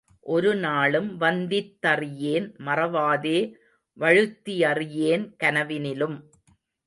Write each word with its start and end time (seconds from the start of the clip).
ஒருநாளும் 0.25 1.09
வந்தித்தறியேன், 1.19 2.47
மறவாதே 2.65 3.39
வழுத்தியறியேன் 3.99 5.25
கனவினிலும். 5.43 6.17